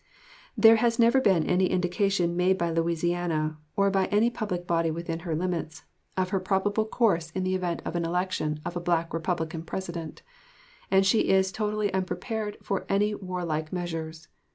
There 0.57 0.77
has 0.77 0.97
never 0.97 1.21
been 1.21 1.45
any 1.45 1.67
indication 1.69 2.35
made 2.35 2.57
by 2.57 2.71
Louisiana, 2.71 3.59
or 3.75 3.91
by 3.91 4.05
any 4.07 4.31
public 4.31 4.65
body 4.65 4.89
within 4.89 5.19
her 5.19 5.35
limits, 5.35 5.83
of 6.17 6.29
her 6.29 6.39
probable 6.39 6.85
course 6.85 7.29
in 7.29 7.43
the 7.43 7.53
event 7.53 7.83
of 7.85 7.95
an 7.95 8.03
election 8.03 8.61
of 8.65 8.75
a 8.75 8.79
Black 8.81 9.13
Republican 9.13 9.61
President, 9.61 10.23
and 10.89 11.05
she 11.05 11.29
is 11.29 11.51
totally 11.51 11.93
unprepared 11.93 12.57
for 12.63 12.87
any 12.89 13.13
warlike 13.13 13.71
measures. 13.71 14.27